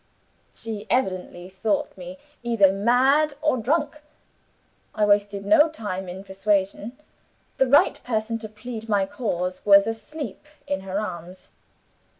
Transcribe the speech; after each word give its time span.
She 0.55 0.87
evidently 0.89 1.47
thought 1.47 1.95
me 1.95 2.17
either 2.41 2.73
mad 2.73 3.35
or 3.43 3.57
drunk. 3.57 4.01
I 4.95 5.05
wasted 5.05 5.45
no 5.45 5.69
time 5.69 6.09
in 6.09 6.23
persuasion; 6.23 6.97
the 7.59 7.67
right 7.67 8.03
person 8.03 8.39
to 8.39 8.49
plead 8.49 8.89
my 8.89 9.05
cause 9.05 9.63
was 9.63 9.85
asleep 9.85 10.47
in 10.65 10.79
her 10.79 10.99
arms. 10.99 11.49